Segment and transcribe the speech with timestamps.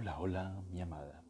[0.00, 1.24] Hola, hola, mi amada.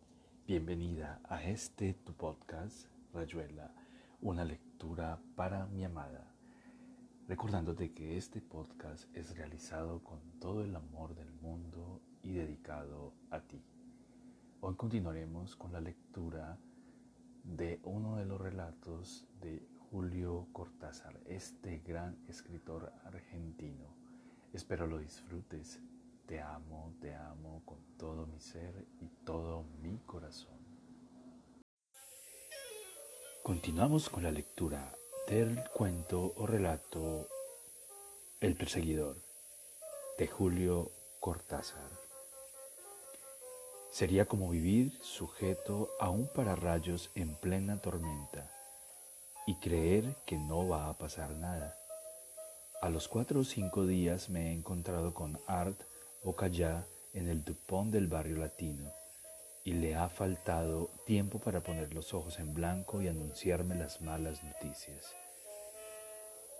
[0.47, 3.73] Bienvenida a este tu podcast, Rayuela,
[4.21, 6.31] una lectura para mi amada.
[7.29, 13.41] Recordándote que este podcast es realizado con todo el amor del mundo y dedicado a
[13.41, 13.65] ti.
[14.61, 16.59] Hoy continuaremos con la lectura
[17.45, 23.97] de uno de los relatos de Julio Cortázar, este gran escritor argentino.
[24.53, 25.81] Espero lo disfrutes.
[26.29, 30.59] Te amo, te amo con todo mi ser y todo mi corazón.
[33.43, 34.95] Continuamos con la lectura
[35.27, 37.27] del cuento o relato
[38.41, 39.17] El perseguidor
[40.19, 41.91] de Julio Cortázar.
[43.91, 48.53] Sería como vivir sujeto a un pararrayos en plena tormenta
[49.47, 51.75] y creer que no va a pasar nada.
[52.83, 55.81] A los cuatro o cinco días me he encontrado con Art
[56.29, 58.93] Bocallá en el Dupont del barrio latino
[59.65, 64.45] y le ha faltado tiempo para poner los ojos en blanco y anunciarme las malas
[64.45, 65.17] noticias.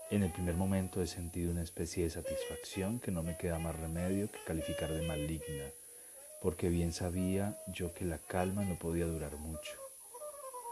[0.09, 3.79] En el primer momento he sentido una especie de satisfacción que no me queda más
[3.79, 5.69] remedio que calificar de maligna,
[6.41, 9.77] porque bien sabía yo que la calma no podía durar mucho.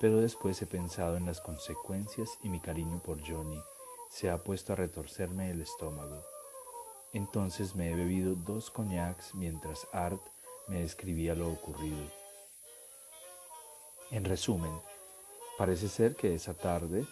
[0.01, 3.61] Pero después he pensado en las consecuencias y mi cariño por Johnny
[4.09, 6.36] se ha puesto a retorcerme el estómago.
[7.13, 10.21] Entonces me he bebido dos coñacs mientras Art
[10.67, 12.11] me describía lo ocurrido.
[14.11, 14.71] En resumen,
[15.57, 17.05] parece ser que esa tarde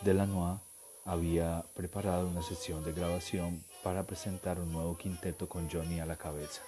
[0.00, 0.60] Delanois
[1.04, 6.16] había preparado una sesión de grabación para presentar un nuevo quinteto con Johnny a la
[6.16, 6.62] cabeza.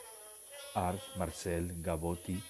[0.75, 2.43] Art, Marcel, Gabotti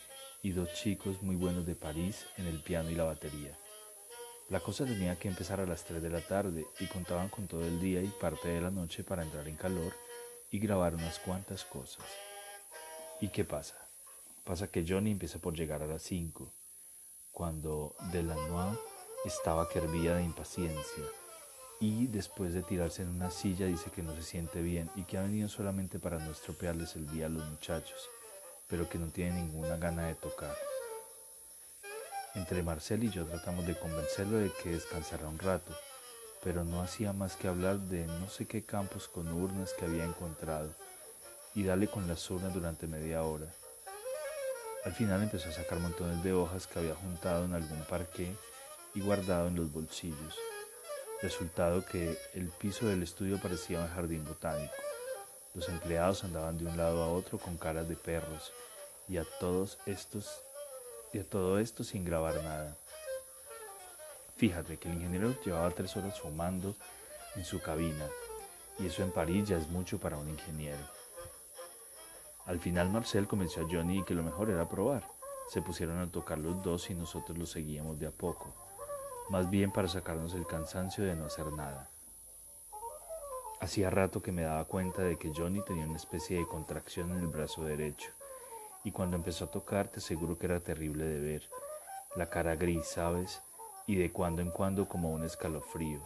[0.43, 3.57] y dos chicos muy buenos de París en el piano y la batería.
[4.49, 7.65] La cosa tenía que empezar a las 3 de la tarde y contaban con todo
[7.65, 9.93] el día y parte de la noche para entrar en calor
[10.51, 12.05] y grabar unas cuantas cosas.
[13.21, 13.77] ¿Y qué pasa?
[14.45, 16.53] Pasa que Johnny empieza por llegar a las 5,
[17.33, 18.79] cuando Delanois
[19.25, 21.05] estaba que hervía de impaciencia
[21.81, 25.19] y después de tirarse en una silla dice que no se siente bien y que
[25.19, 28.09] ha venido solamente para no estropearles el día a los muchachos
[28.69, 30.55] pero que no tiene ninguna gana de tocar.
[32.35, 35.73] Entre Marcel y yo tratamos de convencerlo de que descansara un rato,
[36.43, 40.05] pero no hacía más que hablar de no sé qué campos con urnas que había
[40.05, 40.71] encontrado
[41.55, 43.47] y darle con las urnas durante media hora.
[44.85, 48.33] Al final empezó a sacar montones de hojas que había juntado en algún parque
[48.95, 50.37] y guardado en los bolsillos.
[51.23, 54.75] Resultado que el piso del estudio parecía un jardín botánico.
[55.55, 58.53] Los empleados andaban de un lado a otro con caras de perros
[59.09, 60.41] y a todos estos
[61.13, 62.77] y a todo esto sin grabar nada.
[64.37, 66.75] Fíjate que el ingeniero llevaba tres horas fumando
[67.37, 68.07] en su cabina
[68.79, 70.83] y eso en París ya es mucho para un ingeniero.
[72.45, 75.05] Al final Marcel convenció a Johnny que lo mejor era probar.
[75.49, 78.53] Se pusieron a tocar los dos y nosotros los seguíamos de a poco,
[79.31, 81.89] más bien para sacarnos el cansancio de no hacer nada.
[83.61, 87.21] Hacía rato que me daba cuenta de que Johnny tenía una especie de contracción en
[87.21, 88.11] el brazo derecho,
[88.85, 91.49] y cuando empezó a tocar te aseguro que era terrible de ver,
[92.17, 93.41] la cara gris, ¿sabes?
[93.87, 96.01] Y de cuando en cuando como un escalofrío.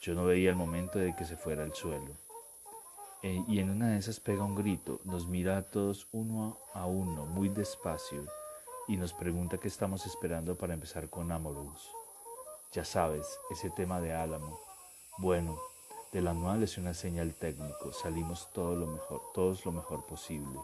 [0.00, 2.12] Yo no veía el momento de que se fuera al suelo.
[3.22, 6.84] E, y en una de esas pega un grito, nos mira a todos uno a
[6.84, 8.26] uno, muy despacio,
[8.86, 11.90] y nos pregunta qué estamos esperando para empezar con Amorous.
[12.72, 14.60] Ya sabes, ese tema de Álamo.
[15.16, 15.58] Bueno,
[16.12, 20.60] del anual es una señal técnico, salimos todo lo mejor, todos lo mejor posible.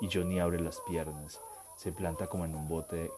[0.00, 1.40] Y Johnny abre las piernas,
[1.76, 3.10] se planta como en un bote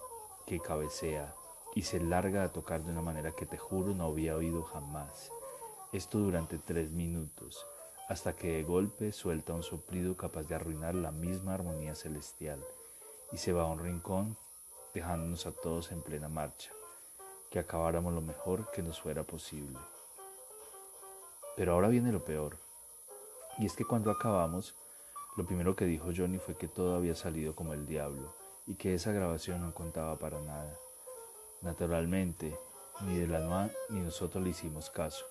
[0.47, 1.34] que cabecea
[1.75, 5.31] y se larga a tocar de una manera que te juro no había oído jamás.
[5.93, 7.66] Esto durante tres minutos,
[8.09, 12.62] hasta que de golpe suelta un soplido capaz de arruinar la misma armonía celestial
[13.33, 14.37] y se va a un rincón
[14.93, 16.71] dejándonos a todos en plena marcha,
[17.50, 19.78] que acabáramos lo mejor que nos fuera posible.
[21.56, 22.59] Pero ahora viene lo peor.
[23.59, 24.75] Y es que cuando acabamos,
[25.37, 28.34] lo primero que dijo Johnny fue que todo había salido como el diablo
[28.66, 30.78] y que esa grabación no contaba para nada.
[31.62, 32.59] Naturalmente,
[33.03, 35.24] ni de la ni nosotros le hicimos caso,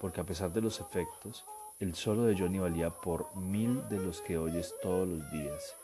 [0.00, 1.44] porque a pesar de los efectos,
[1.80, 5.74] el solo de Johnny valía por mil de los que oyes todos los días.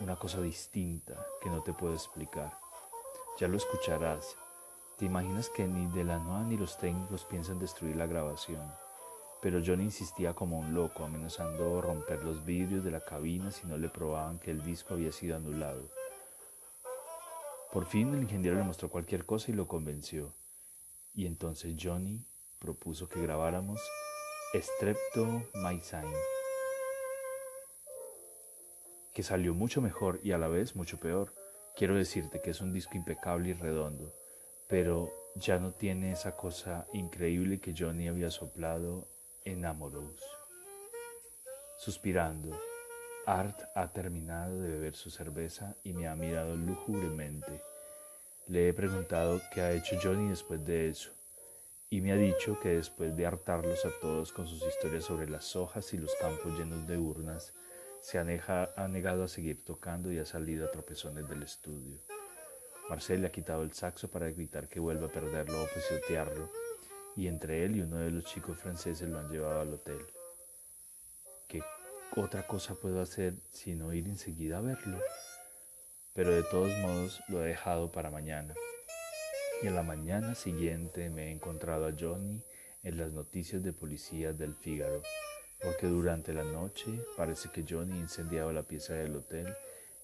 [0.00, 2.58] Una cosa distinta que no te puedo explicar.
[3.38, 4.34] Ya lo escucharás.
[4.96, 8.62] ¿Te imaginas que ni de la ni los técnicos piensan destruir la grabación?
[9.40, 13.76] Pero John insistía como un loco, amenazando romper los vidrios de la cabina si no
[13.76, 15.97] le probaban que el disco había sido anulado.
[17.72, 20.34] Por fin el ingeniero le mostró cualquier cosa y lo convenció.
[21.14, 22.24] Y entonces Johnny
[22.58, 23.80] propuso que grabáramos
[24.54, 25.44] Strepto
[29.12, 31.34] que salió mucho mejor y a la vez mucho peor.
[31.76, 34.14] Quiero decirte que es un disco impecable y redondo,
[34.68, 39.06] pero ya no tiene esa cosa increíble que Johnny había soplado
[39.44, 40.22] en Amorous.
[41.78, 42.58] Suspirando,
[43.28, 47.60] Art ha terminado de beber su cerveza y me ha mirado lúgubremente.
[48.46, 51.10] Le he preguntado qué ha hecho Johnny después de eso,
[51.90, 55.56] y me ha dicho que después de hartarlos a todos con sus historias sobre las
[55.56, 57.52] hojas y los campos llenos de urnas,
[58.00, 61.98] se ha, negado a seguir tocando y ha salido a tropezones del estudio.
[62.88, 66.50] Marcel le ha quitado el saxo para evitar que vuelva a perderlo o pisotearlo,
[67.14, 70.00] y entre él y uno de los chicos franceses lo han llevado al hotel.
[72.12, 74.98] ¿Qué otra cosa puedo hacer sino ir enseguida a verlo?
[76.14, 78.54] Pero de todos modos lo he dejado para mañana.
[79.62, 82.42] Y en la mañana siguiente me he encontrado a Johnny
[82.82, 85.02] en las noticias de policía del Fígaro
[85.60, 89.54] porque durante la noche parece que Johnny ha incendiado la pieza del hotel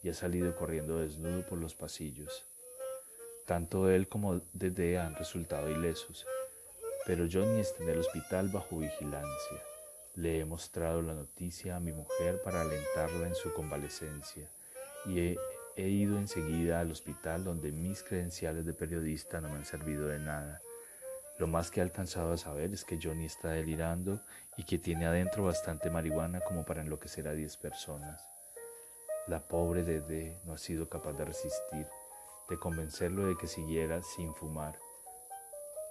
[0.03, 2.45] y ha salido corriendo desnudo por los pasillos.
[3.47, 6.27] Tanto él como Dede han resultado ilesos,
[7.07, 9.63] pero Johnny está en el hospital bajo vigilancia.
[10.15, 14.49] Le he mostrado la noticia a mi mujer para alentarla en su convalecencia
[15.07, 15.39] y he,
[15.77, 20.19] he ido enseguida al hospital donde mis credenciales de periodista no me han servido de
[20.19, 20.63] nada
[21.37, 24.21] lo más que he alcanzado a saber es que Johnny está delirando
[24.57, 28.25] y que tiene adentro bastante marihuana como para enloquecer a 10 personas.
[29.27, 31.89] La pobre Dede no ha sido capaz de resistir,
[32.49, 34.79] de convencerlo de que siguiera sin fumar.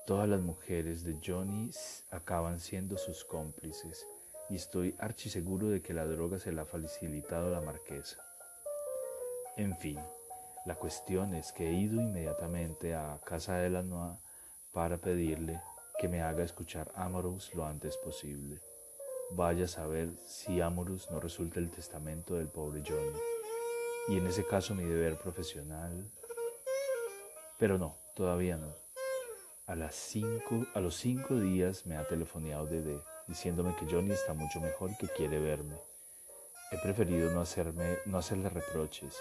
[0.06, 1.72] Todas las mujeres de Johnny
[2.12, 4.08] acaban siendo sus cómplices
[4.50, 8.18] y estoy archiseguro de que la droga se la ha facilitado la marquesa.
[9.58, 10.00] En fin,
[10.66, 14.20] la cuestión es que he ido inmediatamente a casa de la Noa
[14.72, 15.62] para pedirle
[16.00, 18.60] que me haga escuchar Amorous lo antes posible.
[19.32, 23.20] Vaya a saber si Amorous no resulta el testamento del pobre Johnny.
[24.08, 26.10] Y en ese caso mi deber profesional...
[27.60, 28.74] Pero no, todavía no.
[29.68, 34.34] A, las cinco, a los cinco días me ha telefoneado Dede diciéndome que Johnny está
[34.34, 35.78] mucho mejor y que quiere verme.
[36.72, 39.16] He preferido no, hacerme, no hacerle reproches.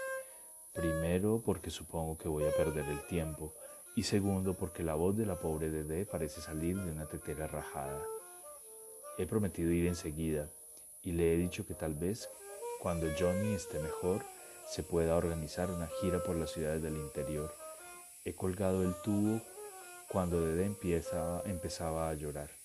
[0.73, 3.53] Primero porque supongo que voy a perder el tiempo
[3.95, 8.01] y segundo porque la voz de la pobre Dede parece salir de una tetera rajada.
[9.19, 10.49] He prometido ir enseguida
[11.03, 12.27] y le he dicho que tal vez
[12.81, 14.23] cuando Johnny esté mejor
[14.67, 17.53] se pueda organizar una gira por las ciudades del interior.
[18.25, 19.41] He colgado el tubo
[20.09, 22.62] cuando Dede empieza, empezaba a llorar.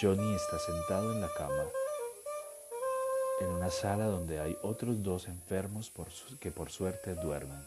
[0.00, 1.68] Johnny está sentado en la cama,
[3.40, 5.92] en una sala donde hay otros dos enfermos
[6.40, 7.64] que por suerte duermen.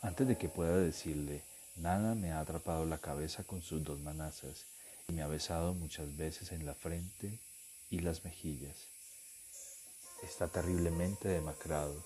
[0.00, 1.42] Antes de que pueda decirle,
[1.74, 4.64] nada me ha atrapado la cabeza con sus dos manazas
[5.08, 7.40] y me ha besado muchas veces en la frente
[7.90, 8.76] y las mejillas.
[10.22, 12.00] Está terriblemente demacrado,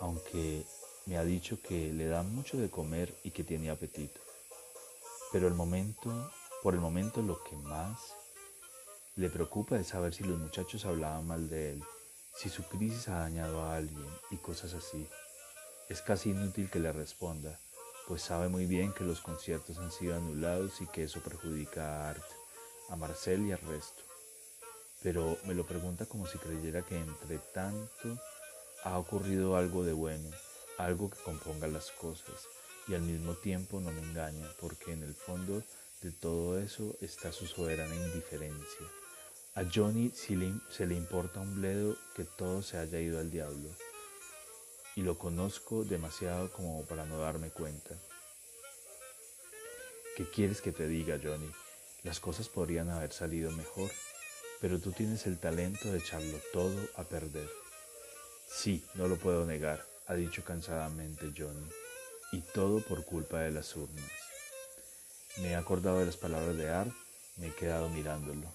[0.00, 0.64] aunque
[1.06, 4.20] me ha dicho que le da mucho de comer y que tiene apetito.
[5.30, 6.30] Pero el momento,
[6.62, 8.14] por el momento lo que más
[9.16, 11.84] le preocupa es saber si los muchachos hablaban mal de él,
[12.34, 15.06] si su crisis ha dañado a alguien y cosas así.
[15.88, 17.60] Es casi inútil que le responda,
[18.06, 22.10] pues sabe muy bien que los conciertos han sido anulados y que eso perjudica a
[22.10, 22.24] Art,
[22.88, 24.02] a Marcel y al resto.
[25.02, 28.18] Pero me lo pregunta como si creyera que entre tanto
[28.84, 30.30] ha ocurrido algo de bueno,
[30.78, 32.48] algo que componga las cosas
[32.88, 35.62] y al mismo tiempo no me engaña, porque en el fondo
[36.02, 38.86] de todo eso está su soberana indiferencia.
[39.54, 43.70] A Johnny se le importa un bledo que todo se haya ido al diablo
[44.96, 47.94] y lo conozco demasiado como para no darme cuenta.
[50.16, 51.50] ¿Qué quieres que te diga, Johnny?
[52.02, 53.90] Las cosas podrían haber salido mejor,
[54.60, 57.48] pero tú tienes el talento de echarlo todo a perder.
[58.46, 61.70] Sí, no lo puedo negar, ha dicho cansadamente Johnny,
[62.32, 64.21] y todo por culpa de las urnas.
[65.38, 66.92] Me he acordado de las palabras de Art,
[67.36, 68.46] me he quedado mirándolo.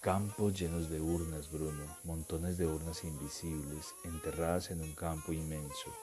[0.00, 5.94] Campos llenos de urnas, Bruno, montones de urnas invisibles, enterradas en un campo inmenso.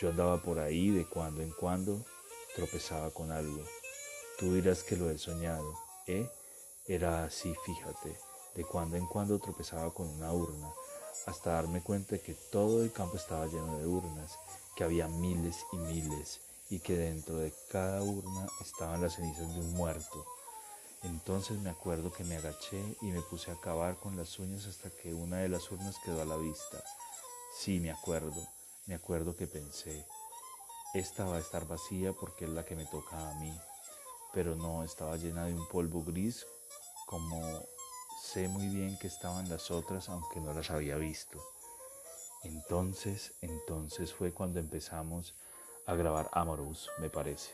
[0.00, 2.06] Yo andaba por ahí de cuando en cuando,
[2.56, 3.62] tropezaba con algo.
[4.38, 5.74] Tú dirás que lo he soñado,
[6.06, 6.26] ¿eh?
[6.86, 8.18] Era así, fíjate,
[8.54, 10.72] de cuando en cuando tropezaba con una urna,
[11.26, 14.38] hasta darme cuenta de que todo el campo estaba lleno de urnas,
[14.74, 16.40] que había miles y miles,
[16.70, 20.24] y que dentro de cada urna estaban las cenizas de un muerto
[21.04, 24.88] entonces me acuerdo que me agaché y me puse a cavar con las uñas hasta
[24.88, 26.82] que una de las urnas quedó a la vista.
[27.58, 28.48] Sí, me acuerdo,
[28.86, 30.06] me acuerdo que pensé,
[30.94, 33.54] esta va a estar vacía porque es la que me toca a mí,
[34.32, 36.46] pero no, estaba llena de un polvo gris
[37.06, 37.62] como
[38.22, 41.38] sé muy bien que estaban las otras aunque no las había visto.
[42.44, 45.34] Entonces, entonces fue cuando empezamos
[45.86, 47.52] a grabar Amorous, me parece.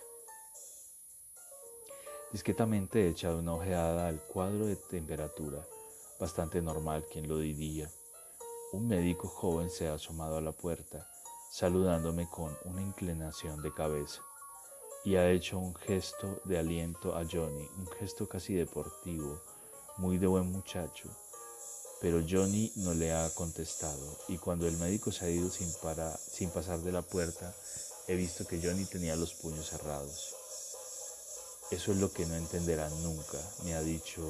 [2.33, 5.67] Discretamente he echado una ojeada al cuadro de temperatura,
[6.21, 7.91] bastante normal, quien lo diría.
[8.73, 11.09] Un médico joven se ha asomado a la puerta,
[11.51, 14.23] saludándome con una inclinación de cabeza,
[15.05, 19.41] y ha hecho un gesto de aliento a Johnny, un gesto casi deportivo,
[19.97, 21.11] muy de buen muchacho,
[22.01, 26.17] pero Johnny no le ha contestado y cuando el médico se ha ido sin, para,
[26.17, 27.55] sin pasar de la puerta,
[28.11, 30.35] he visto que Johnny tenía los puños cerrados.
[31.71, 34.21] Eso es lo que no entenderán nunca, me ha dicho.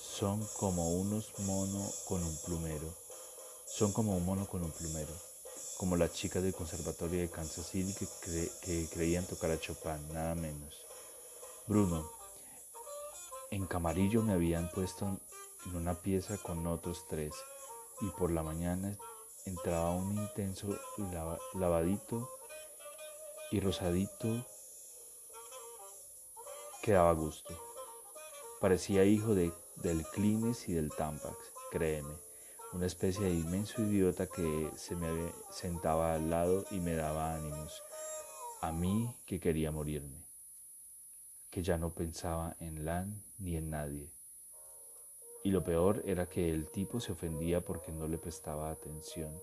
[0.00, 2.88] Son como unos monos con un plumero.
[3.66, 5.12] Son como un mono con un plumero.
[5.76, 10.34] Como las chicas del conservatorio de Kansas City que, que creían tocar a Chopin, nada
[10.34, 10.74] menos.
[11.66, 12.10] Bruno,
[13.50, 15.20] en Camarillo me habían puesto
[15.66, 17.34] en una pieza con otros tres
[18.00, 18.96] y por la mañana
[19.44, 20.74] entraba un intenso
[21.52, 22.26] lavadito
[23.50, 24.46] y rosadito
[26.82, 27.54] que daba gusto.
[28.60, 31.36] Parecía hijo de, del Clines y del Tampax,
[31.70, 32.14] créeme,
[32.72, 37.82] una especie de inmenso idiota que se me sentaba al lado y me daba ánimos,
[38.62, 40.26] a mí que quería morirme,
[41.50, 44.16] que ya no pensaba en Lan ni en nadie
[45.46, 49.40] y lo peor era que el tipo se ofendía porque no le prestaba atención.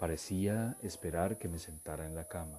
[0.00, 2.58] Parecía esperar que me sentara en la cama,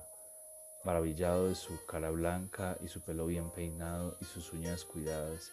[0.85, 5.51] maravillado de su cara blanca y su pelo bien peinado y sus uñas cuidadas,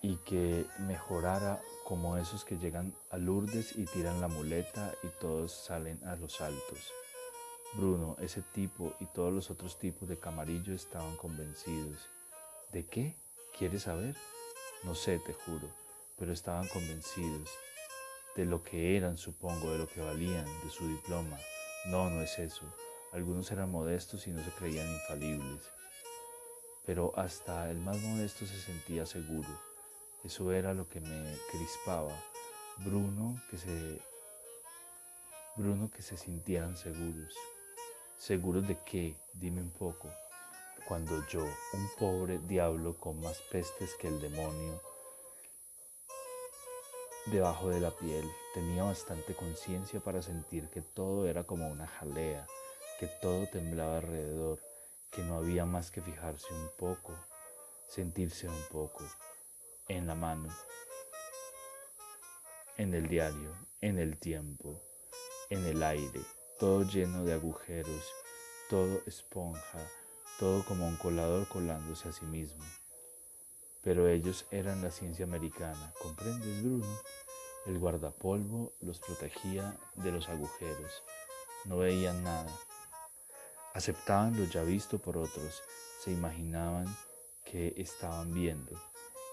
[0.00, 5.52] y que mejorara como esos que llegan a Lourdes y tiran la muleta y todos
[5.52, 6.90] salen a los altos.
[7.74, 12.08] Bruno, ese tipo y todos los otros tipos de camarillo estaban convencidos
[12.72, 13.16] ¿De qué?
[13.58, 14.16] ¿Quieres saber?
[14.84, 15.68] No sé, te juro,
[16.16, 17.50] pero estaban convencidos
[18.36, 21.38] de lo que eran, supongo, de lo que valían, de su diploma.
[21.86, 22.62] No, no es eso.
[23.12, 25.62] Algunos eran modestos y no se creían infalibles.
[26.86, 29.48] Pero hasta el más modesto se sentía seguro.
[30.24, 32.12] Eso era lo que me crispaba.
[32.78, 34.00] Bruno que se
[35.56, 37.34] Bruno que se sintieran seguros.
[38.16, 39.16] ¿Seguros de qué?
[39.34, 40.08] Dime un poco
[40.90, 44.82] cuando yo, un pobre diablo con más pestes que el demonio,
[47.26, 48.24] debajo de la piel,
[48.54, 52.46] tenía bastante conciencia para sentir que todo era como una jalea,
[52.98, 54.60] que todo temblaba alrededor,
[55.10, 57.14] que no había más que fijarse un poco,
[57.86, 59.04] sentirse un poco,
[59.88, 60.48] en la mano,
[62.76, 64.80] en el diario, en el tiempo,
[65.50, 66.20] en el aire,
[66.58, 68.14] todo lleno de agujeros,
[68.68, 69.78] todo esponja,
[70.38, 72.64] todo como un colador colándose a sí mismo.
[73.82, 76.86] Pero ellos eran la ciencia americana, ¿comprendes, Bruno?
[77.66, 81.02] El guardapolvo los protegía de los agujeros.
[81.64, 82.50] No veían nada.
[83.74, 85.62] Aceptaban lo ya visto por otros,
[86.00, 86.86] se imaginaban
[87.44, 88.72] que estaban viendo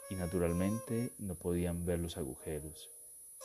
[0.09, 2.89] y naturalmente no podían ver los agujeros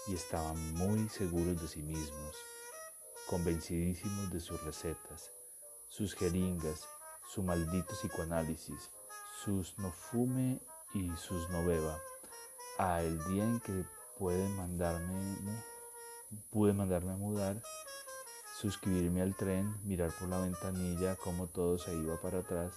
[0.07, 2.37] y estaban muy seguros de sí mismos,
[3.29, 5.33] convencidísimos de sus recetas,
[5.89, 6.87] sus jeringas
[7.33, 8.91] su maldito psicoanálisis,
[9.43, 10.61] sus no fume
[10.95, 11.99] y sus no beba.
[12.79, 13.85] A el día en que
[14.19, 15.37] puede mandarme,
[16.51, 17.63] pude mandarme a mudar,
[18.59, 22.75] suscribirme al tren, mirar por la ventanilla cómo todo se iba para atrás,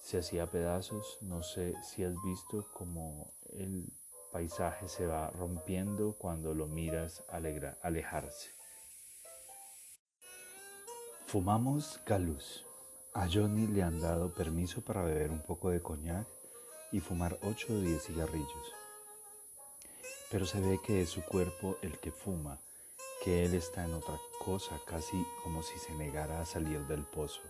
[0.00, 3.92] se hacía pedazos, no sé si has visto cómo el
[4.32, 8.50] paisaje se va rompiendo cuando lo miras alejarse.
[11.26, 12.64] Fumamos galuz.
[13.14, 16.33] A Johnny le han dado permiso para beber un poco de coñac
[16.94, 18.72] y fumar 8 o 10 cigarrillos.
[20.30, 22.60] Pero se ve que es su cuerpo el que fuma,
[23.20, 27.42] que él está en otra cosa, casi como si se negara a salir del pozo.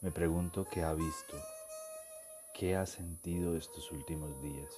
[0.00, 1.36] Me pregunto qué ha visto,
[2.54, 4.74] qué ha sentido estos últimos días.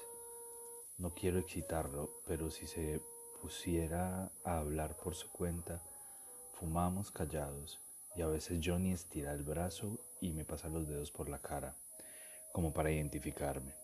[0.99, 3.00] No quiero excitarlo, pero si se
[3.40, 5.81] pusiera a hablar por su cuenta,
[6.54, 7.81] fumamos callados
[8.16, 11.76] y a veces Johnny estira el brazo y me pasa los dedos por la cara,
[12.52, 13.75] como para identificarme.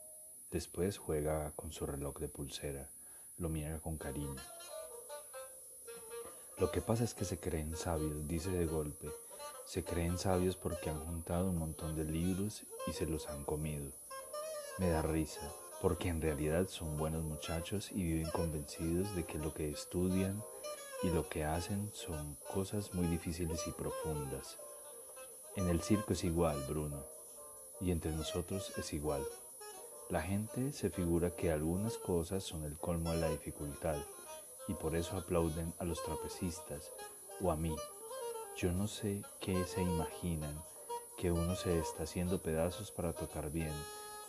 [0.50, 2.90] Después juega con su reloj de pulsera,
[3.36, 4.36] lo mira con cariño.
[6.58, 9.08] Lo que pasa es que se creen sabios, dice de golpe.
[9.64, 13.92] Se creen sabios porque han juntado un montón de libros y se los han comido.
[14.78, 15.42] Me da risa,
[15.80, 20.42] porque en realidad son buenos muchachos y viven convencidos de que lo que estudian
[21.02, 24.58] y lo que hacen son cosas muy difíciles y profundas.
[25.54, 27.17] En el circo es igual, Bruno.
[27.80, 29.22] Y entre nosotros es igual.
[30.08, 33.96] La gente se figura que algunas cosas son el colmo de la dificultad
[34.66, 36.92] y por eso aplauden a los trapecistas
[37.40, 37.74] o a mí.
[38.56, 40.62] Yo no sé qué se imaginan,
[41.16, 43.72] que uno se está haciendo pedazos para tocar bien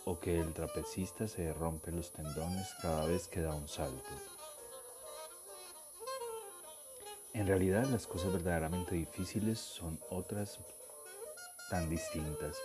[0.04, 4.10] o que el trapecista se rompe los tendones cada vez que da un salto.
[7.32, 10.58] En realidad las cosas verdaderamente difíciles son otras
[11.70, 12.56] tan distintas.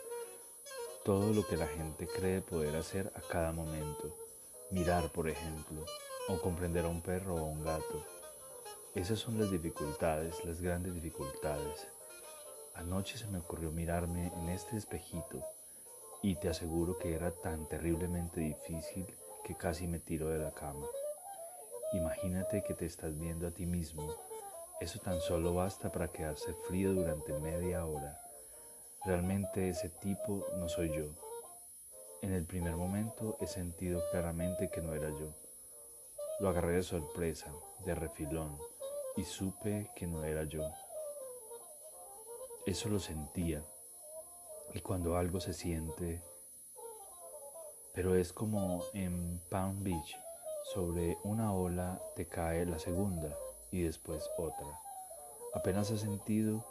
[1.06, 4.18] Todo lo que la gente cree poder hacer a cada momento.
[4.72, 5.86] Mirar, por ejemplo,
[6.28, 8.04] o comprender a un perro o a un gato.
[8.96, 11.88] Esas son las dificultades, las grandes dificultades.
[12.74, 15.46] Anoche se me ocurrió mirarme en este espejito
[16.24, 19.06] y te aseguro que era tan terriblemente difícil
[19.44, 20.88] que casi me tiro de la cama.
[21.94, 24.12] Imagínate que te estás viendo a ti mismo.
[24.82, 28.25] Eso tan solo basta para quedarse frío durante media hora.
[29.06, 31.12] Realmente ese tipo no soy yo.
[32.24, 35.36] En el primer momento he sentido claramente que no era yo.
[36.40, 37.54] Lo agarré de sorpresa,
[37.86, 38.58] de refilón,
[39.16, 40.64] y supe que no era yo.
[42.66, 43.64] Eso lo sentía.
[44.74, 46.24] Y cuando algo se siente,
[47.94, 50.18] pero es como en Palm Beach,
[50.74, 53.38] sobre una ola te cae la segunda
[53.70, 54.82] y después otra.
[55.54, 56.66] Apenas has sentido,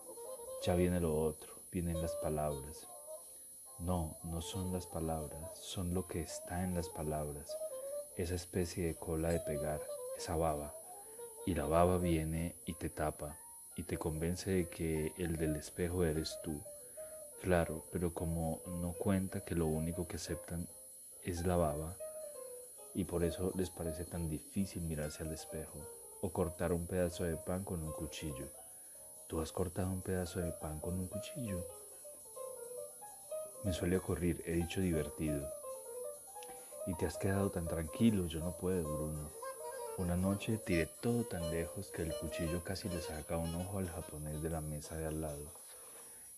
[0.63, 2.87] ya viene lo otro, vienen las palabras.
[3.81, 7.59] No, no son las palabras, son lo que está en las palabras,
[8.17, 9.83] esa especie de cola de pegar,
[10.17, 10.73] esa baba.
[11.47, 13.37] Y la baba viene y te tapa
[13.77, 16.63] y te convence de que el del espejo eres tú.
[17.43, 20.69] Claro, pero como no cuenta que lo único que aceptan
[21.25, 21.97] es la baba,
[22.95, 25.81] y por eso les parece tan difícil mirarse al espejo
[26.23, 28.64] o cortar un pedazo de pan con un cuchillo.
[29.27, 31.67] ¿Tú has cortado un pedazo de pan con un cuchillo?
[33.63, 35.51] Me suele ocurrir, he dicho divertido.
[36.87, 39.31] Y te has quedado tan tranquilo, yo no puedo, Bruno.
[39.97, 43.89] Una noche tiré todo tan lejos que el cuchillo casi le saca un ojo al
[43.89, 45.47] japonés de la mesa de al lado.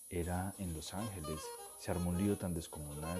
[0.09, 1.41] Era en Los Ángeles,
[1.79, 3.19] se armó un lío tan descomunal.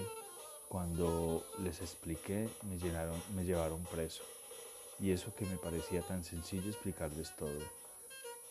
[0.69, 4.23] Cuando les expliqué me, llenaron, me llevaron preso.
[4.99, 7.60] Y eso que me parecía tan sencillo explicarles todo.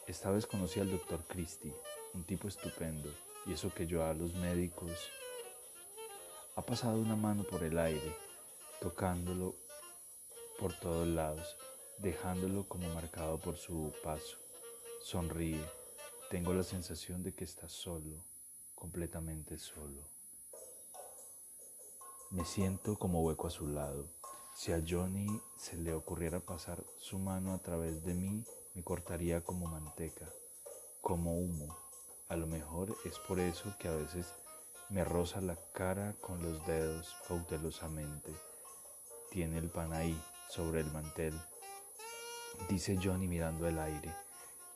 [0.06, 1.74] Esta vez conocí al doctor Christie,
[2.14, 3.10] un tipo estupendo,
[3.46, 5.10] y eso que yo a los médicos...
[6.54, 8.16] Ha pasado una mano por el aire,
[8.80, 9.56] tocándolo
[10.58, 11.56] por todos lados
[11.98, 14.38] dejándolo como marcado por su paso.
[15.00, 15.64] Sonríe.
[16.30, 18.24] Tengo la sensación de que está solo,
[18.74, 20.02] completamente solo.
[22.30, 24.08] Me siento como hueco a su lado.
[24.54, 28.44] Si a Johnny se le ocurriera pasar su mano a través de mí,
[28.76, 30.26] me cortaría como manteca,
[31.00, 31.74] como humo.
[32.28, 34.34] A lo mejor es por eso que a veces
[34.90, 38.30] me roza la cara con los dedos cautelosamente.
[39.30, 40.14] Tiene el pan ahí,
[40.50, 41.34] sobre el mantel,
[42.68, 44.14] dice Johnny mirando el aire.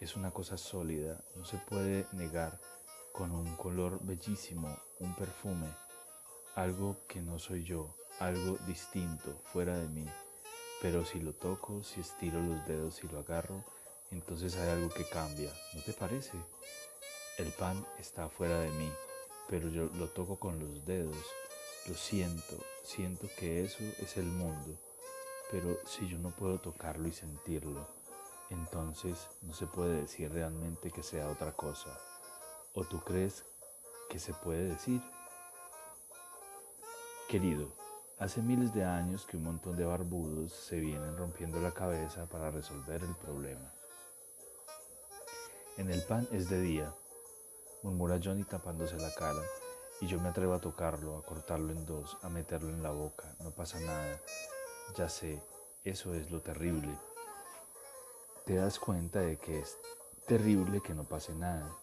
[0.01, 2.59] Es una cosa sólida, no se puede negar,
[3.13, 5.69] con un color bellísimo, un perfume,
[6.55, 10.07] algo que no soy yo, algo distinto, fuera de mí.
[10.81, 13.63] Pero si lo toco, si estiro los dedos y lo agarro,
[14.11, 16.39] entonces hay algo que cambia, ¿no te parece?
[17.39, 18.93] El pan está fuera de mí,
[19.49, 21.17] pero yo lo toco con los dedos,
[21.87, 24.79] lo siento, siento que eso es el mundo
[25.51, 27.89] pero si yo no puedo tocarlo y sentirlo,
[28.51, 31.91] entonces no se puede decir realmente que sea otra cosa.
[32.73, 33.45] ¿O tú crees
[34.09, 35.03] que se puede decir?
[37.29, 37.73] Querido,
[38.19, 42.51] hace miles de años que un montón de barbudos se vienen rompiendo la cabeza para
[42.53, 43.73] resolver el problema.
[45.81, 46.95] En el pan es de día,
[47.83, 49.41] murmura Johnny tapándose la cara,
[50.03, 53.35] y yo me atrevo a tocarlo, a cortarlo en dos, a meterlo en la boca,
[53.41, 54.21] no pasa nada.
[54.95, 55.43] Ya sé,
[55.83, 56.95] eso es lo terrible.
[58.45, 59.79] Te das cuenta de que es
[60.27, 61.75] terrible que no pase nada.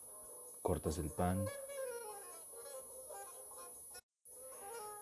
[0.62, 1.44] Cortas el pan,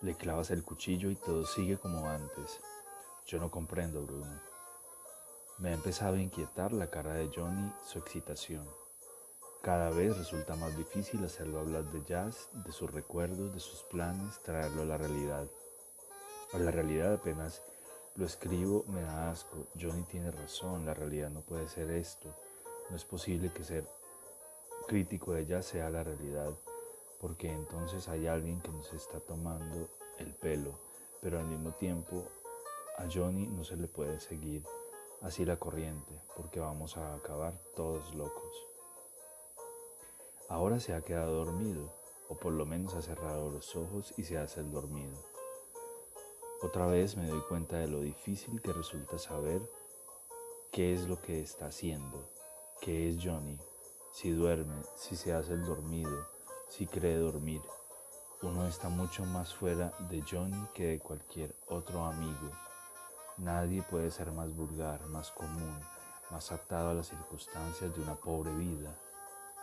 [0.03, 2.62] le clavas el cuchillo y todo sigue como antes.
[3.25, 4.39] Yo no comprendo, Bruno.
[5.58, 8.85] Me ha empezado a inquietar la cara de Johnny, su excitación.
[9.65, 14.39] Cada vez resulta más difícil hacerlo hablar de jazz, de sus recuerdos, de sus planes,
[14.43, 15.47] traerlo a la realidad.
[16.54, 17.63] A la realidad apenas
[18.13, 19.65] lo escribo, me da asco.
[19.73, 22.32] Johnny tiene razón, la realidad no puede ser esto.
[22.91, 23.89] No es posible que ser
[24.88, 26.54] crítico de ella sea la realidad,
[27.19, 30.78] porque entonces hay alguien que nos está tomando el pelo,
[31.21, 32.23] pero al mismo tiempo
[32.99, 34.63] a Johnny no se le puede seguir
[35.21, 38.64] así la corriente, porque vamos a acabar todos locos.
[40.47, 41.91] Ahora se ha quedado dormido,
[42.29, 45.13] o por lo menos ha cerrado los ojos y se hace el dormido.
[46.62, 49.62] Otra vez me doy cuenta de lo difícil que resulta saber
[50.71, 52.29] qué es lo que está haciendo,
[52.79, 53.58] qué es Johnny,
[54.12, 56.27] si duerme, si se hace el dormido,
[56.67, 57.62] si cree dormir.
[58.41, 62.51] Uno está mucho más fuera de Johnny que de cualquier otro amigo.
[63.38, 65.79] Nadie puede ser más vulgar, más común,
[66.29, 68.95] más atado a las circunstancias de una pobre vida,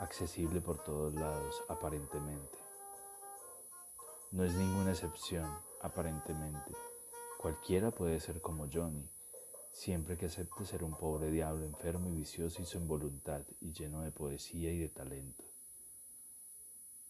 [0.02, 2.58] accesible por todos lados, aparentemente.
[4.32, 5.46] No es ninguna excepción,
[5.80, 6.72] aparentemente.
[7.38, 9.08] Cualquiera puede ser como Johnny,
[9.70, 14.02] siempre que acepte ser un pobre diablo enfermo y vicioso y sin voluntad y lleno
[14.02, 15.44] de poesía y de talento.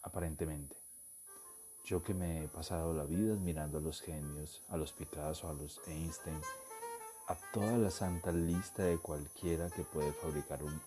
[0.03, 0.77] Aparentemente.
[1.85, 5.55] Yo que me he pasado la vida admirando a los genios, a los Picasso, a
[5.55, 6.41] los Einstein,
[7.27, 10.81] a toda la santa lista de cualquiera que puede fabricar un,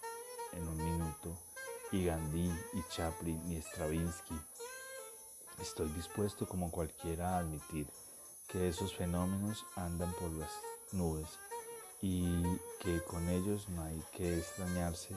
[0.53, 1.35] en un minuto,
[1.91, 4.39] y Gandhi, y Chaplin, y Stravinsky.
[5.61, 7.87] Estoy dispuesto como cualquiera a admitir
[8.47, 10.51] que esos fenómenos andan por las
[10.91, 11.27] nubes
[12.01, 12.43] y
[12.79, 15.15] que con ellos no hay que extrañarse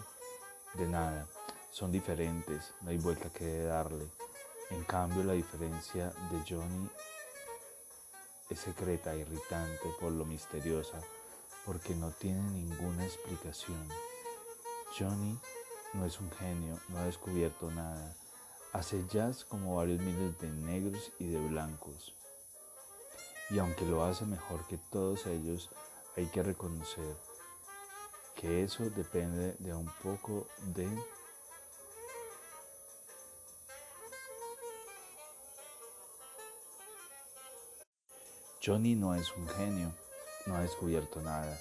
[0.74, 1.26] de nada.
[1.70, 4.08] Son diferentes, no hay vuelta que darle.
[4.70, 6.88] En cambio, la diferencia de Johnny
[8.50, 11.00] es secreta, irritante por lo misteriosa,
[11.66, 13.88] porque no tiene ninguna explicación.
[14.98, 15.38] Johnny
[15.94, 18.14] no es un genio, no ha descubierto nada.
[18.72, 22.14] Hace jazz como varios miles de negros y de blancos.
[23.50, 25.70] Y aunque lo hace mejor que todos ellos,
[26.16, 27.16] hay que reconocer
[28.34, 30.88] que eso depende de un poco de
[38.64, 39.94] Johnny no es un genio,
[40.46, 41.58] no ha descubierto nada.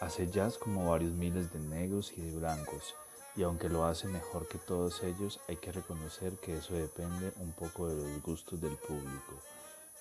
[0.00, 2.94] Hace jazz como varios miles de negros y de blancos,
[3.36, 7.52] y aunque lo hace mejor que todos ellos, hay que reconocer que eso depende un
[7.52, 9.40] poco de los gustos del público,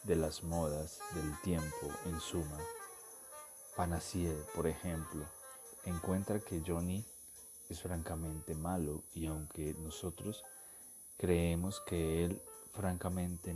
[0.03, 2.57] de las modas, del tiempo, en suma.
[3.75, 5.23] Panacie, por ejemplo,
[5.85, 7.05] encuentra que Johnny
[7.69, 10.43] es francamente malo y aunque nosotros
[11.17, 12.41] creemos que él
[12.73, 13.55] francamente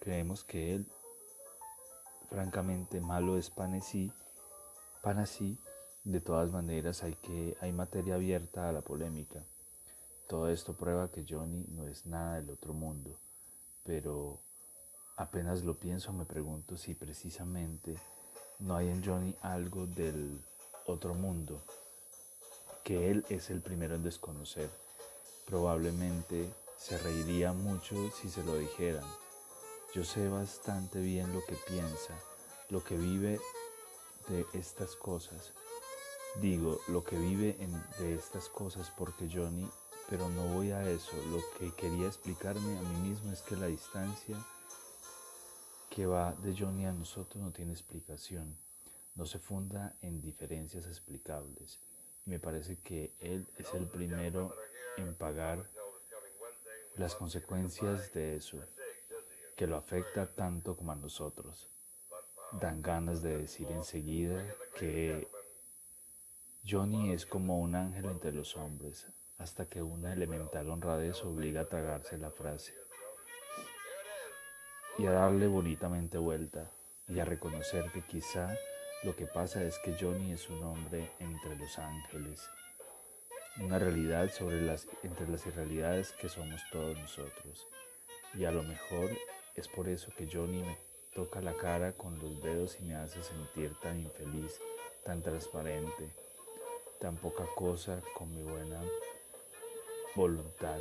[0.00, 0.86] creemos que él
[2.28, 4.12] francamente malo es Panasí,
[5.02, 5.58] Panasí,
[6.04, 9.44] de todas maneras hay, que, hay materia abierta a la polémica.
[10.28, 13.18] Todo esto prueba que Johnny no es nada del otro mundo,
[13.84, 14.40] pero
[15.16, 17.94] apenas lo pienso me pregunto si precisamente
[18.58, 20.40] no hay en Johnny algo del
[20.86, 21.62] otro mundo,
[22.82, 24.70] que él es el primero en desconocer.
[25.46, 29.04] Probablemente se reiría mucho si se lo dijeran
[29.94, 32.14] yo sé bastante bien lo que piensa,
[32.70, 33.38] lo que vive
[34.28, 35.52] de estas cosas.
[36.40, 37.56] Digo, lo que vive
[37.98, 39.68] de estas cosas porque Johnny,
[40.08, 41.12] pero no voy a eso.
[41.30, 44.36] Lo que quería explicarme a mí mismo es que la distancia
[45.90, 48.56] que va de Johnny a nosotros no tiene explicación,
[49.14, 51.78] no se funda en diferencias explicables.
[52.24, 54.54] Me parece que él es el primero
[54.96, 55.68] en pagar
[56.96, 58.58] las consecuencias de eso
[59.54, 61.68] que lo afecta tanto como a nosotros.
[62.52, 64.46] Dan ganas de decir enseguida
[64.78, 65.28] que
[66.64, 71.68] Johnny es como un ángel entre los hombres, hasta que una elemental honradez obliga a
[71.68, 72.72] tragarse la frase
[74.96, 76.70] y a darle bonitamente vuelta
[77.08, 78.54] y a reconocer que quizá
[79.02, 82.48] lo que pasa es que Johnny es un hombre entre los ángeles,
[83.60, 87.66] una realidad sobre las, entre las irrealidades que somos todos nosotros.
[88.34, 89.10] Y a lo mejor
[89.56, 90.78] es por eso que Johnny me
[91.12, 94.60] toca la cara con los dedos y me hace sentir tan infeliz,
[95.04, 96.14] tan transparente,
[97.02, 98.80] tan poca cosa con mi buena
[100.14, 100.78] voluntad.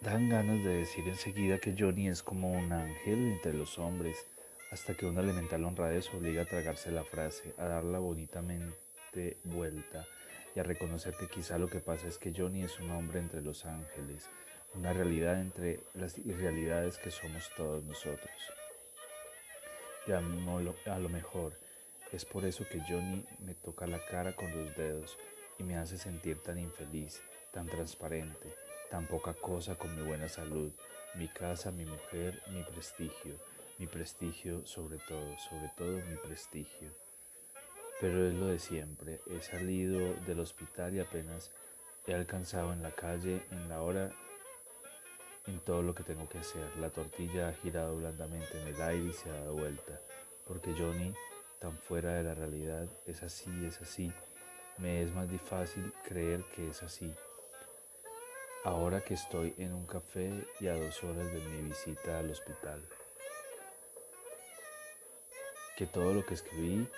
[0.00, 4.26] Dan ganas de decir enseguida que Johnny es como un ángel entre los hombres,
[4.70, 10.06] hasta que una elemental honradez obliga a tragarse la frase, a darla bonitamente vuelta
[10.56, 13.42] y a reconocer que quizá lo que pasa es que Johnny es un hombre entre
[13.42, 14.30] los ángeles,
[14.74, 18.30] una realidad entre las irrealidades que somos todos nosotros.
[20.06, 21.58] Y a, a lo mejor
[22.10, 25.18] es por eso que Johnny me toca la cara con los dedos
[25.58, 28.54] y me hace sentir tan infeliz, tan transparente,
[28.90, 30.72] tan poca cosa con mi buena salud,
[31.14, 33.38] mi casa, mi mujer, mi prestigio,
[33.78, 36.90] mi prestigio sobre todo, sobre todo mi prestigio
[38.02, 39.20] pero es lo de siempre.
[39.30, 41.52] He salido del hospital y apenas
[42.04, 44.10] he alcanzado en la calle, en la hora,
[45.46, 46.76] en todo lo que tengo que hacer.
[46.76, 50.00] La tortilla ha girado blandamente en el aire y se ha dado vuelta,
[50.46, 51.14] porque Johnny
[51.62, 54.12] tan fuera de la realidad, es así, es así,
[54.78, 57.14] me es más difícil creer que es así.
[58.64, 62.82] Ahora que estoy en un café y a dos horas de mi visita al hospital.
[65.76, 66.88] Que todo lo que escribí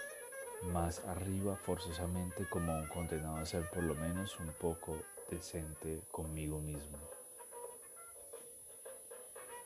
[0.73, 4.97] más arriba forzosamente como un condenado a ser por lo menos un poco
[5.31, 7.14] decente conmigo mismo.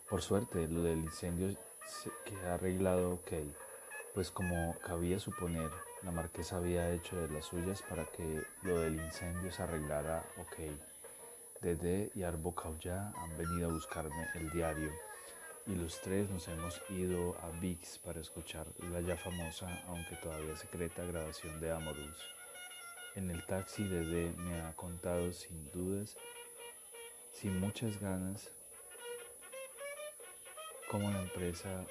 [0.09, 1.55] Por suerte, lo del incendio
[2.25, 3.33] que ha arreglado ok,
[4.15, 5.71] pues como cabía suponer,
[6.03, 10.57] la marquesa había hecho de las suyas para que lo del incendio se arreglara ok.
[11.61, 14.93] Dede y Arbo han venido a buscarme el diario
[15.67, 20.57] y los tres nos hemos ido a VIX para escuchar la ya famosa, aunque todavía
[20.57, 22.19] secreta, grabación de Amorous.
[23.15, 26.17] En el taxi Dede me ha contado sin dudas,
[27.33, 28.53] sin muchas ganas,
[30.91, 31.85] cómo la empresa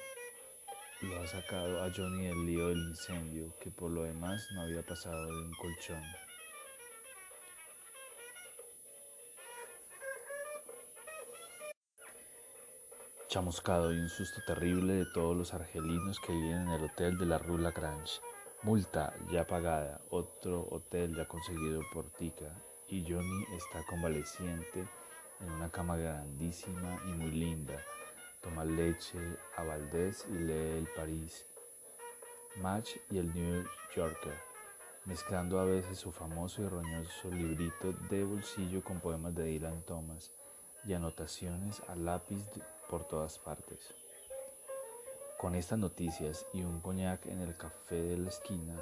[1.02, 4.82] lo ha sacado a Johnny del lío del incendio, que por lo demás no había
[4.82, 6.02] pasado de un colchón.
[13.28, 17.26] chamuscado y un susto terrible de todos los argelinos que viven en el hotel de
[17.26, 18.22] la Rue Lagrange.
[18.62, 22.50] Multa ya pagada, otro hotel ya conseguido por Tica
[22.88, 24.88] y Johnny está convaleciente
[25.40, 27.84] en una cama grandísima y muy linda.
[28.40, 29.18] Toma leche
[29.56, 31.46] a Valdés y lee el París,
[32.56, 34.38] Match y el New Yorker,
[35.04, 40.30] mezclando a veces su famoso y roñoso librito de bolsillo con poemas de Dylan Thomas
[40.84, 42.44] y anotaciones a lápiz
[42.88, 43.92] por todas partes.
[45.36, 48.76] Con estas noticias y un coñac en el café de la esquina,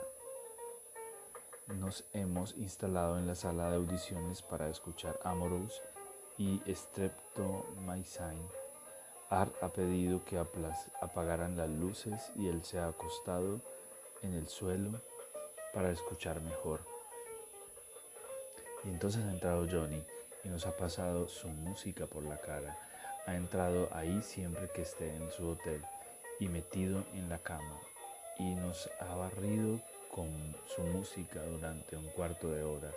[1.68, 5.82] nos hemos instalado en la sala de audiciones para escuchar Amorous
[6.38, 8.65] y Streptomycin.
[9.30, 13.60] Art ha pedido que apagaran las luces y él se ha acostado
[14.22, 15.00] en el suelo
[15.74, 16.80] para escuchar mejor.
[18.84, 20.02] Y entonces ha entrado Johnny
[20.44, 22.78] y nos ha pasado su música por la cara
[23.26, 25.82] ha entrado ahí siempre que esté en su hotel
[26.38, 27.80] y metido en la cama
[28.38, 29.80] y nos ha barrido
[30.12, 32.92] con su música durante un cuarto de hora.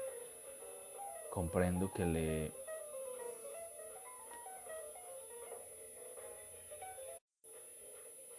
[1.31, 2.51] Comprendo que le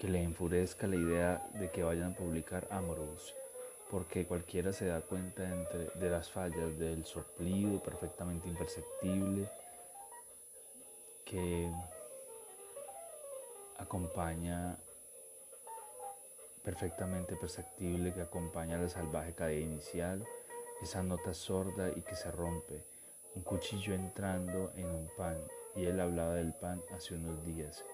[0.01, 3.35] que le enfurezca la idea de que vayan a publicar Amorous,
[3.91, 9.51] porque cualquiera se da cuenta entre, de las fallas del soplido perfectamente imperceptible
[11.23, 11.71] que
[13.77, 14.79] acompaña
[16.65, 20.27] perfectamente perceptible, que acompaña la salvaje cadena inicial,
[20.81, 22.85] esa nota sorda y que se rompe,
[23.35, 25.37] un cuchillo entrando en un pan,
[25.77, 27.85] y él hablaba del pan hace unos días,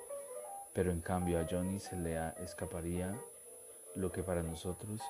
[0.77, 3.19] pero en cambio a Johnny se le escaparía
[3.95, 5.01] lo que para nosotros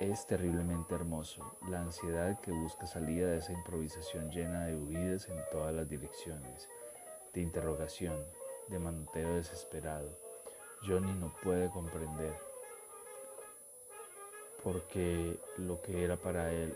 [0.00, 5.38] es terriblemente hermoso, la ansiedad que busca salida de esa improvisación llena de huidas en
[5.50, 6.70] todas las direcciones
[7.34, 8.24] de interrogación,
[8.68, 10.18] de manoteo desesperado.
[10.86, 12.34] Johnny no puede comprender
[14.64, 16.74] porque lo que era para él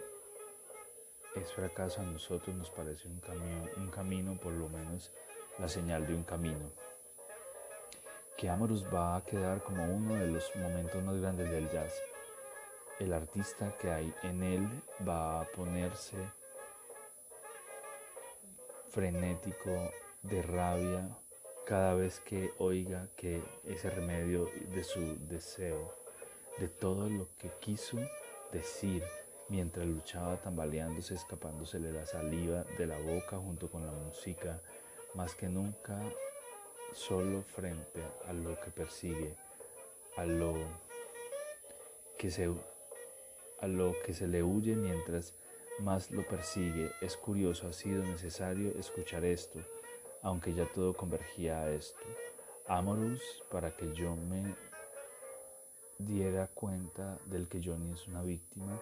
[1.34, 5.12] es fracaso a nosotros nos parece un camino, un camino, por lo menos
[5.58, 6.85] la señal de un camino.
[8.36, 11.94] Que Amorous va a quedar como uno de los momentos más grandes del jazz.
[12.98, 14.68] El artista que hay en él
[15.06, 16.16] va a ponerse
[18.88, 19.90] frenético,
[20.22, 21.08] de rabia
[21.66, 25.94] cada vez que oiga que ese remedio de su deseo,
[26.58, 27.98] de todo lo que quiso
[28.52, 29.02] decir
[29.48, 34.60] mientras luchaba tambaleándose, escapándosele la saliva de la boca junto con la música,
[35.14, 36.00] más que nunca
[36.96, 39.36] solo frente a lo que persigue,
[40.16, 40.54] a lo
[42.18, 42.50] que se,
[43.60, 45.34] a lo que se le huye mientras
[45.78, 46.90] más lo persigue.
[47.00, 49.60] Es curioso, ha sido necesario escuchar esto
[50.26, 52.00] aunque ya todo convergía a esto.
[52.66, 54.56] Amorous para que yo me
[55.98, 58.80] diera cuenta del que Johnny es una víctima,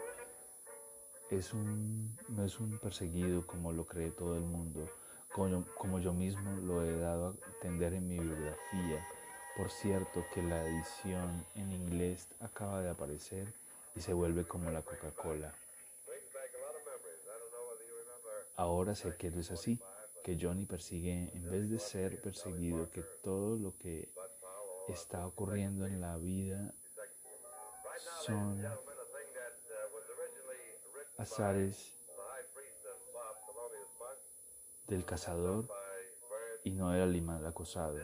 [1.30, 4.88] es un, no es un perseguido como lo cree todo el mundo,
[5.34, 9.04] como, como yo mismo lo he dado a entender en mi bibliografía.
[9.56, 13.52] Por cierto que la edición en inglés acaba de aparecer
[13.96, 15.52] y se vuelve como la Coca-Cola.
[18.56, 19.80] Ahora sé que no es así
[20.22, 24.08] que Johnny persigue en vez de ser perseguido, que todo lo que
[24.88, 26.72] está ocurriendo en la vida
[28.22, 28.64] son
[31.18, 31.93] azares
[34.94, 35.68] del cazador
[36.62, 37.98] y no del animal acosado.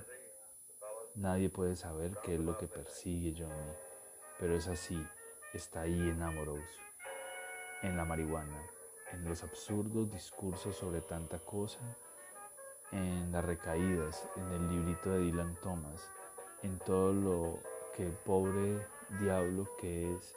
[1.14, 3.72] Nadie puede saber qué es lo que persigue Johnny,
[4.38, 5.00] pero es así.
[5.54, 6.78] está ahí en Amorous,
[7.82, 8.60] en la marihuana,
[9.12, 11.80] en los absurdos discursos sobre tanta cosa,
[12.90, 16.10] en las recaídas, en el librito de Dylan Thomas,
[16.62, 17.58] en todo lo
[17.94, 18.84] que el pobre
[19.20, 20.36] diablo que es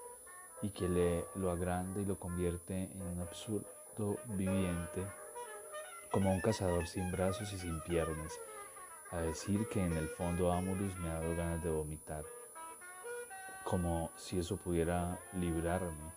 [0.62, 5.06] y que le lo agranda y lo convierte en un absurdo viviente,
[6.14, 8.40] como un cazador sin brazos y sin piernas,
[9.10, 12.24] a decir que en el fondo Amorous me ha dado ganas de vomitar,
[13.64, 16.14] como si eso pudiera librarme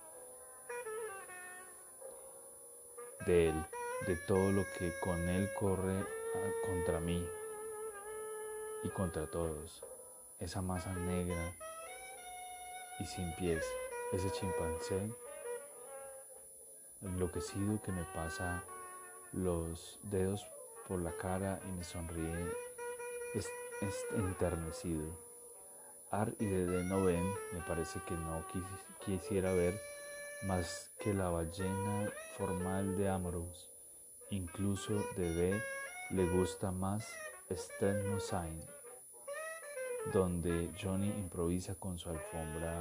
[3.24, 3.66] de él,
[4.06, 7.26] de todo lo que con él corre ah, contra mí
[8.84, 9.82] y contra todos,
[10.38, 11.56] esa masa negra
[13.00, 13.64] y sin pies,
[14.12, 15.10] ese chimpancé
[17.00, 18.62] enloquecido que me pasa
[19.36, 20.46] los dedos
[20.88, 22.52] por la cara y me sonríe
[24.16, 25.04] enternecido.
[26.10, 28.44] Ar y Dede no ven, me parece que no
[29.04, 29.78] quisiera ver
[30.46, 33.70] más que la ballena formal de Amorous.
[34.30, 35.62] Incluso Dede
[36.10, 37.06] le gusta más
[38.18, 38.60] Sign,
[40.12, 42.80] donde Johnny improvisa con su alfombra,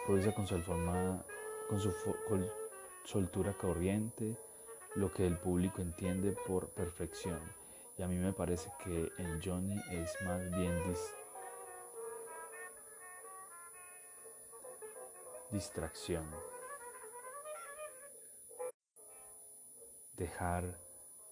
[0.00, 1.24] improvisa con su alfombra,
[1.68, 1.92] con su
[3.04, 4.36] soltura corriente,
[4.94, 7.40] lo que el público entiende por perfección.
[7.98, 10.82] Y a mí me parece que en Johnny es más bien
[15.50, 16.24] distracción.
[20.14, 20.78] Dejar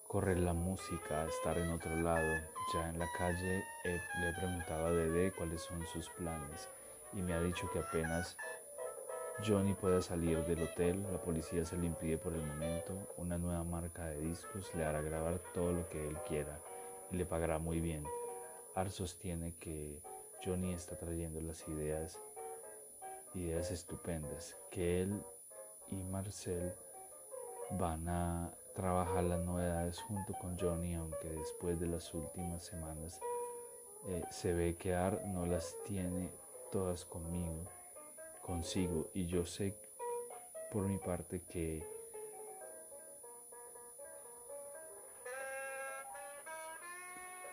[0.07, 2.41] correr la música, estar en otro lado.
[2.73, 6.69] Ya en la calle le he preguntado a Dede cuáles son sus planes
[7.13, 8.37] y me ha dicho que apenas
[9.43, 13.63] Johnny pueda salir del hotel, la policía se le impide por el momento, una nueva
[13.63, 16.59] marca de discos le hará grabar todo lo que él quiera
[17.09, 18.05] y le pagará muy bien.
[18.75, 19.99] Ar sostiene que
[20.45, 22.19] Johnny está trayendo las ideas,
[23.33, 25.23] ideas estupendas, que él
[25.87, 26.73] y Marcel
[27.71, 33.19] van a trabajar las novedades junto con Johnny, aunque después de las últimas semanas
[34.07, 36.29] eh, se ve que Ar no las tiene
[36.71, 37.65] todas conmigo
[38.41, 39.77] consigo y yo sé
[40.71, 41.85] por mi parte que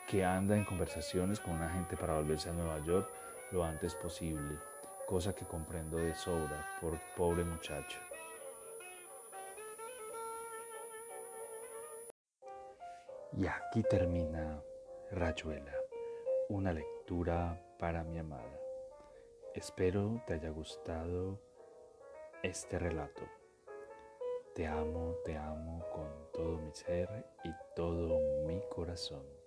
[0.09, 3.11] que anda en conversaciones con una gente para volverse a Nueva York
[3.51, 4.59] lo antes posible,
[5.07, 7.99] cosa que comprendo de sobra por pobre muchacho.
[13.37, 14.61] Y aquí termina
[15.13, 15.75] Rayuela,
[16.49, 18.58] una lectura para mi amada.
[19.55, 21.41] Espero te haya gustado
[22.43, 23.23] este relato.
[24.55, 27.09] Te amo, te amo con todo mi ser
[27.45, 29.38] y todo mi corazón.